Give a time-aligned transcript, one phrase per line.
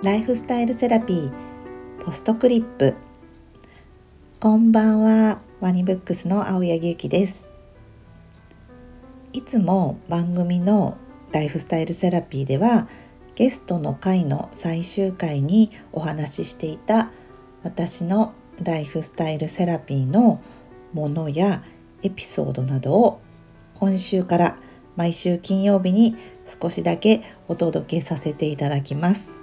[0.00, 1.32] ライフスタイルセラピー
[2.04, 2.94] ポストクリップ
[4.38, 7.48] こんばんはワニブックスの青柳ゆきです
[9.32, 10.96] いつも番組の
[11.32, 12.86] ライフスタイルセラピーでは
[13.34, 17.10] ゲストの回の最終回にお話ししていた
[17.64, 20.40] 私のライフスタイルセラピーの
[20.92, 21.64] ものや
[22.04, 23.20] エピソードなどを
[23.74, 24.58] 今週から
[24.94, 26.14] 毎週金曜日に
[26.62, 29.37] 少しだけお届けさせていただきます。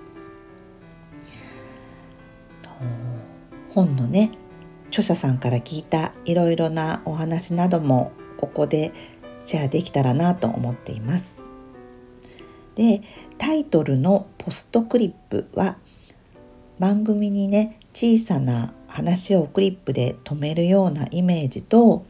[3.70, 4.32] 本のね
[4.88, 8.94] 著者さんから聞いたいろいろなお話などもここで
[9.44, 11.44] シェアできたらなと思っています。
[12.76, 13.02] で
[13.38, 15.78] タイトルの「ポストクリップ」は
[16.80, 22.06] 番組にね小さな話をクリップで止めるようなイメージと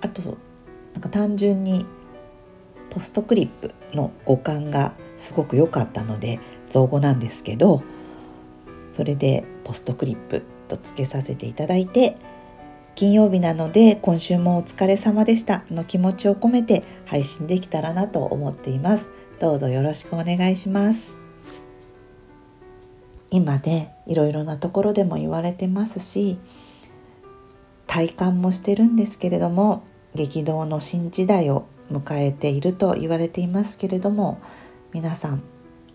[0.00, 0.38] あと
[0.92, 1.84] なんか単純に
[2.90, 6.38] ポストクリップの語感がすごく良かったので
[6.70, 7.82] 造語なんですけど
[8.96, 12.16] それでポストクリップとつけさせていただいて
[12.94, 15.64] 金曜日なので今週もお疲れ様でした。
[15.70, 19.10] の気持ちを込めて配信できたらなと思っています。
[19.38, 21.18] どうぞよろしくお願いします。
[23.30, 26.38] 今でいろいろなところでも言われてますし
[27.86, 29.82] 体感もしてるんですけれども
[30.14, 34.40] 激動の新時代を迎えていると言われていますけれども
[34.94, 35.42] 皆さん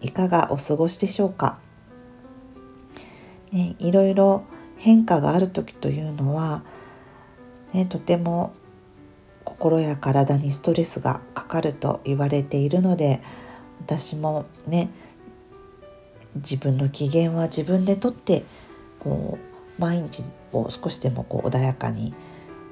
[0.01, 1.57] いかがお過ごしでしょうか、
[3.51, 4.43] ね、いろいろ
[4.77, 6.63] 変化がある時というのは、
[7.73, 8.53] ね、とても
[9.43, 13.21] 心や体にストレスがかかると言われているので
[13.81, 14.89] 私もね
[16.35, 18.43] 自分の機嫌は自分でとって
[18.99, 19.37] こ
[19.77, 22.13] う毎日を少しでもこう穏やかに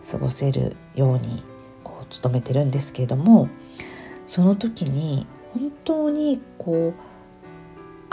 [0.09, 1.43] 過ごせるように
[1.83, 3.49] こう努めてるんですけれども
[4.27, 7.08] その時に本当にこう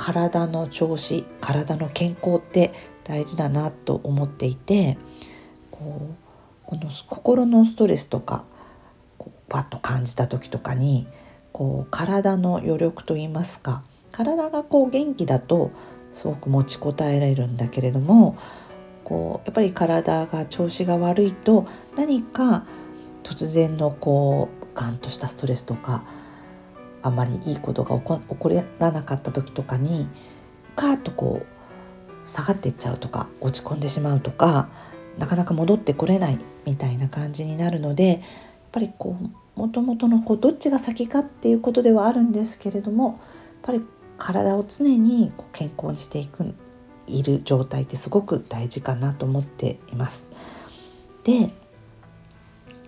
[0.06, 4.96] 体の調子体の健康って大事だなと思っていて
[5.72, 6.14] こう
[6.64, 8.44] この心のストレスとか
[9.18, 11.08] こうバッと感じた時とかに
[11.50, 15.72] こう体の余力といいますか体がこう元気だと
[16.14, 18.38] すごく持ちこたえられるんだけれども
[19.02, 21.66] こうやっぱり体が調子が悪いと
[21.96, 22.64] 何か
[23.24, 26.04] 突然のこうガンとしたストレスとか
[27.06, 30.08] あまりいいことが起こらなかった時とかに
[30.74, 34.68] カーッとこう下がっていっちゃうとか落ち込んでしまうとか
[35.18, 38.20] なかなか戻ってこれないみたいな感じになるのでやっ
[38.72, 43.16] ぱりこうもともとのこうどっちが先かっていうことではあるんですけれどもやっ
[43.62, 43.82] ぱり
[44.18, 46.54] 体を常にこう健康にしていく
[47.06, 50.30] いる状態ってすごく大事かなと思っています。
[51.24, 51.50] で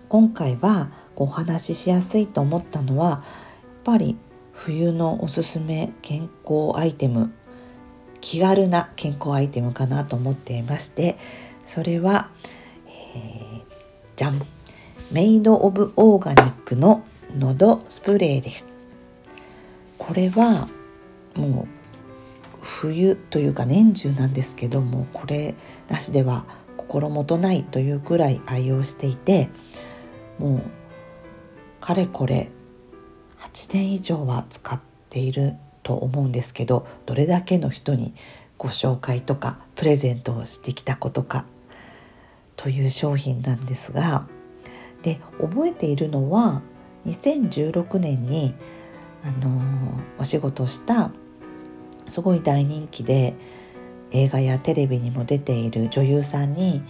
[0.09, 3.23] 今回はお話ししやすいと思ったのは
[3.89, 4.19] ぱり
[4.53, 7.33] 冬のおすすめ健康アイテム
[8.21, 11.17] 気軽な健康アイテムかなと思っていまして
[11.65, 12.29] それは、
[12.87, 13.63] えー、
[14.15, 14.45] じゃん
[15.11, 17.03] メイド・オブ・オーガニックの
[17.35, 18.69] 喉スプレーです。
[19.97, 20.69] これは
[21.35, 25.55] もう冬というか年中なんですけどもこれ
[25.89, 26.45] なしでは
[26.77, 29.49] 心もとないというくらい愛用していて
[30.39, 30.63] もう
[31.81, 32.51] かれこれ
[33.41, 38.15] 8年以上は使っていると思うんですけどどれだけの人に
[38.59, 41.45] ご紹介とかプレゼントをしてきたことか
[42.57, 44.27] という商品なんですが
[45.03, 46.63] で覚えているのは
[47.07, 48.55] 2016年に
[49.25, 49.61] あの
[50.19, 51.11] お仕事した
[52.09, 53.35] すごい大人気で
[54.11, 56.83] 映画やテレビにも出ている女優さんに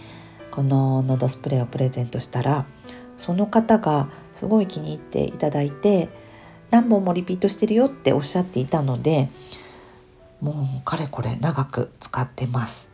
[0.51, 2.65] こののどスプレーをプレゼントしたら
[3.17, 6.09] その方がすごい気に入っていただいて
[6.71, 9.29] 何本もリピートしてるよっておっしゃっていたので
[10.41, 12.89] もうかれこれ長く使ってます。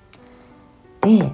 [1.02, 1.32] で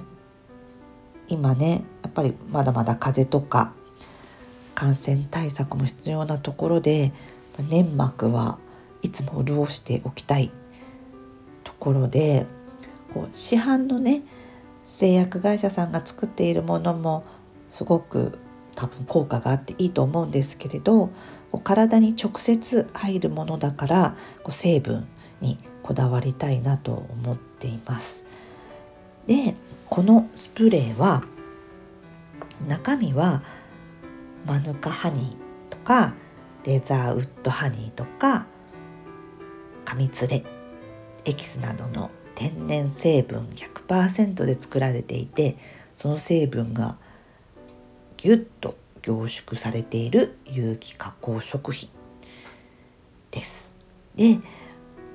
[1.28, 3.72] 今ねやっぱりまだまだ風邪とか
[4.74, 7.12] 感染対策も必要なところで
[7.58, 8.58] 粘膜は
[9.02, 10.50] いつも潤しておきたい
[11.64, 12.46] ところで
[13.14, 14.22] こう市販のね
[14.84, 17.24] 製薬会社さんが作っているものも
[17.70, 18.38] すごく
[18.74, 21.10] 多分効果があっていいと思うんですけれど
[21.64, 24.16] 体に直接入るものだから
[24.50, 25.06] 成分
[25.40, 28.24] にこだわりたいなと思っています。
[29.26, 29.54] で
[29.88, 31.22] このスプレーは
[32.66, 33.42] 中身は
[34.46, 35.36] マヌカハニー
[35.68, 36.14] とか
[36.64, 38.46] レザーウッドハニーとか
[39.84, 40.44] カミツレ
[41.24, 45.56] エキスなどの天然成分100%で作られていて
[45.94, 46.96] その成分が
[48.22, 51.90] ぎゅっと凝縮されている有機加工食品
[53.32, 53.74] です。
[54.14, 54.38] で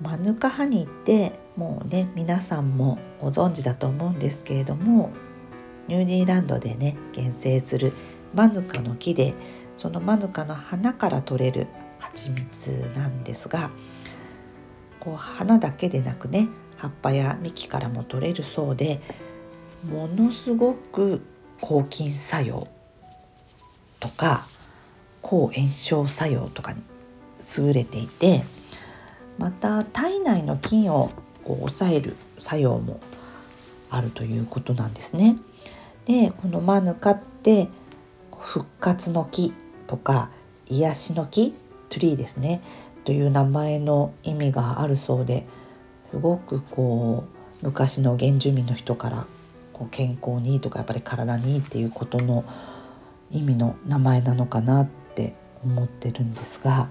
[0.01, 5.12] マヌカハニーってもうね皆さんもご存知だと思うんですけれども
[5.88, 7.94] ニュージーランドでね原生する
[8.33, 9.36] マヌカの木で
[9.77, 11.68] そのマヌカの花から取れる
[12.00, 13.71] 蜂蜜なんですが
[15.00, 19.00] こう花だけでなくね葉っぱや幹からも取れるそうで
[19.89, 21.21] ものすごく
[21.62, 22.68] 抗菌作用
[23.99, 24.47] とか
[25.21, 26.81] 抗炎症作用とかに
[27.57, 28.44] 優れていて
[29.38, 31.11] また体内の菌を
[31.44, 32.99] こう抑える作用も
[33.89, 35.38] あるということなんですね。
[36.05, 37.67] でこのマヌカって
[38.39, 39.53] 復活の木
[39.88, 40.29] とか
[40.67, 41.53] 癒しの木
[41.89, 42.61] トゥリーですね
[43.03, 45.45] という名前の意味があるそうで
[46.09, 47.25] すごくこ
[47.61, 49.25] う昔の原住民の人から
[49.73, 52.45] こう健康にいいとかやっぱり体にいいっていうことの
[53.31, 56.89] 意味の名前なのかなって思ってるんですが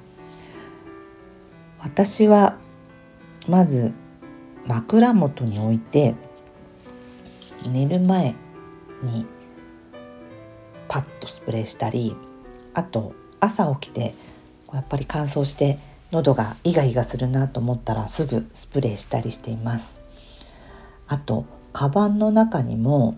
[1.80, 2.56] 私は
[3.48, 3.92] まず
[4.66, 6.14] 枕元に置いて
[7.66, 8.34] 寝る前
[9.02, 9.26] に
[10.88, 12.16] パッとスプレーしたり
[12.74, 14.14] あと朝起きて
[14.72, 15.78] やっぱり乾燥して
[16.10, 20.00] 喉がイガイガするなと思ったらすぐスプレーしたりしています。
[21.08, 23.16] あとカバンの中にも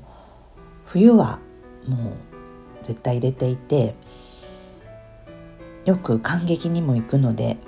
[0.84, 1.38] 冬は
[1.86, 2.27] もう
[2.88, 3.94] 絶対入れていて
[5.84, 7.58] よく感激にも行くので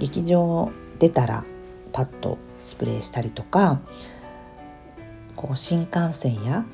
[0.00, 1.44] 劇場出たら
[1.92, 3.80] パッとスプレーしたりとか
[5.36, 6.64] こう新幹線や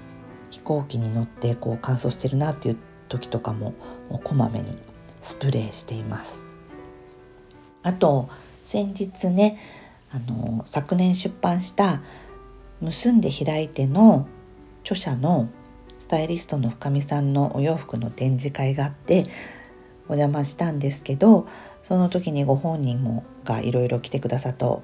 [0.50, 2.78] 飛行機に乗ってこう乾燥してるなっていう
[3.10, 3.74] 時とかも
[4.08, 4.74] もうこまめに
[5.20, 6.44] スプレーしています。
[7.82, 8.30] あと
[8.64, 9.58] 先日ね
[10.10, 12.00] あの昨年出版した
[12.80, 14.26] 「結んで開いて」の
[14.84, 15.48] 著者の
[16.12, 19.24] タイリストの深見さんのお洋服の展示会があって
[20.08, 21.48] お邪魔したんですけど
[21.84, 24.82] その時にご本人もがいろいろ来てくださったお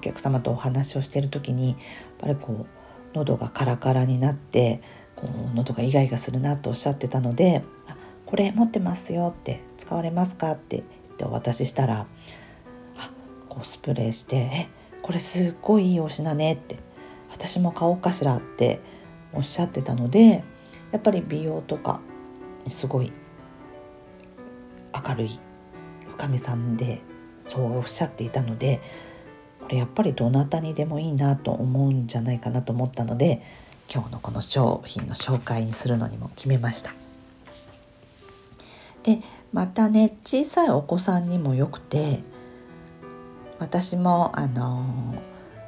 [0.00, 1.78] 客様とお話をしてる時にやっ
[2.20, 2.66] ぱりこう
[3.14, 4.80] 喉がカラカラになって
[5.16, 12.06] こう喉がイガイガするなとおっしゃってたので「あこれ持ってますよ」って「使われますか?」って言ってお渡ししたら
[12.96, 13.10] あ
[13.48, 14.68] こうスプレーして「え
[15.02, 16.78] これすっごいいいお品ね」って
[17.28, 18.78] 「私も買おうかしら」って
[19.32, 20.44] おっしゃってたので
[20.92, 22.00] やっぱり美容とか
[22.66, 23.12] すごい
[25.08, 25.38] 明るい
[26.12, 27.00] 深見さんで
[27.36, 28.80] そうおっしゃっていたので
[29.60, 33.42] これやっぱりどなたにでもいいなと思うんじゃないかなと思ったので
[33.92, 36.94] 今日のこの商品の紹介にするのにも決めました。
[39.02, 39.20] で
[39.52, 42.20] またね小さいお子さんにもよくて
[43.58, 45.14] 私もあの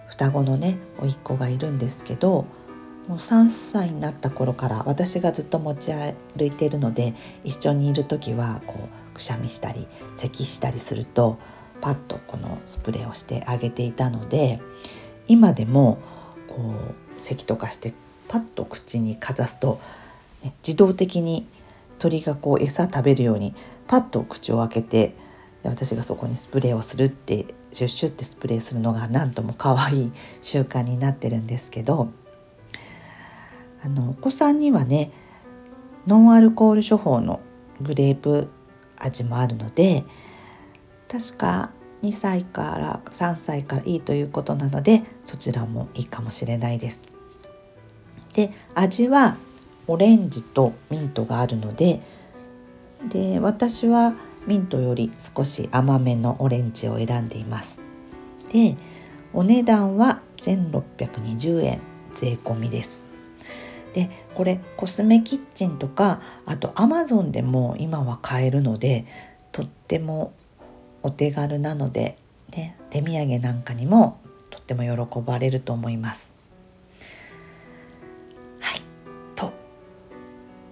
[0.09, 2.45] 双子のね甥っ子がいるんですけど
[3.09, 7.15] もう3歳になった頃から私がずっと持ち歩いているので
[7.45, 11.39] 一緒にいる時はこうくしゃみしたり咳したりすると
[11.81, 14.61] パッとこのスプレーをしてあげていたので
[15.27, 15.99] 今でも
[16.49, 16.75] こ
[17.19, 17.93] う咳とかして
[18.29, 19.81] パッと口にかざすと、
[20.43, 21.47] ね、自動的に
[21.99, 23.55] 鳥がこう餌食べるように
[23.89, 25.15] パッと口を開けて
[25.65, 32.09] 私がそこにスプレーをするってシュッシュってスプレーするのがなんとも可愛い習慣になってるんですけど
[33.85, 35.11] あのお子さんにはね
[36.07, 37.41] ノンアルコール処方の
[37.81, 38.49] グレープ
[38.99, 40.05] 味もあるので
[41.09, 41.71] 確か
[42.03, 47.09] 2歳から3歳からいいということなのでそちらもいいかもしれないです。
[48.35, 49.37] で味は
[49.87, 52.01] オレンジとミントがあるので
[53.09, 54.15] で私は
[54.47, 57.83] ミントより少し甘めのオレンジを選んでいます。
[58.53, 58.77] で
[59.33, 61.81] お値段は1620円
[62.13, 63.12] 税込みです。
[63.93, 69.05] でこれコスメキッチンとかあとアマゾンでも今は買えるので
[69.53, 70.33] とっても
[71.03, 72.17] お手軽なので、
[72.51, 74.21] ね、手土産なんかにも
[74.51, 76.33] とっても喜ばれると思います。
[78.61, 78.81] はい
[79.35, 79.53] と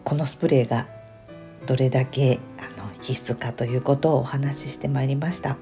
[0.04, 0.88] このスプレーが
[1.66, 5.56] どれだけあの必須かということをお話ししてまいりました。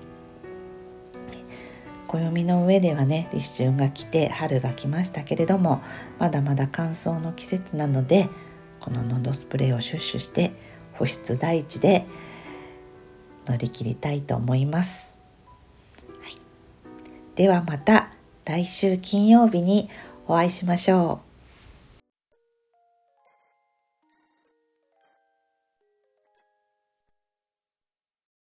[2.09, 5.83] 暦の上ではね立春が来て春が来ましたけれども
[6.19, 8.29] まだまだ乾燥の季節なので
[8.81, 10.53] こののどスプレーをシュッシュして
[10.95, 12.07] 保湿第一で
[13.47, 15.19] 乗り切りたいと思います、
[16.23, 16.35] はい、
[17.37, 18.11] ではまた
[18.45, 19.91] 来週金曜日に
[20.27, 21.28] お会いしましょう。